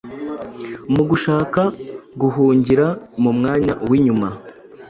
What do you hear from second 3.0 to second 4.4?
mu mwanya w’inyuma